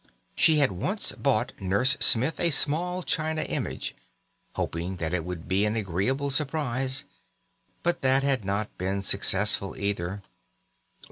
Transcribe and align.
She 0.33 0.55
had 0.57 0.71
once 0.71 1.11
brought 1.11 1.61
Nurse 1.61 1.95
Smith 1.99 2.39
a 2.39 2.49
small 2.49 3.03
china 3.03 3.43
image, 3.43 3.95
hoping 4.55 4.95
that 4.95 5.13
it 5.13 5.23
would 5.23 5.47
be 5.47 5.63
an 5.63 5.75
agreeable 5.75 6.31
surprise; 6.31 7.03
but 7.83 8.01
that 8.01 8.23
had 8.23 8.43
not 8.43 8.75
been 8.79 9.03
successful 9.03 9.77
either. 9.79 10.23